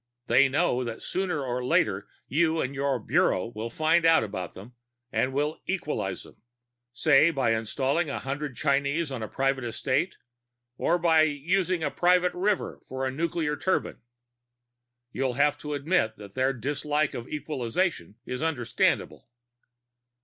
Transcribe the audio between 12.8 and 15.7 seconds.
for a nuclear turbine. You'll have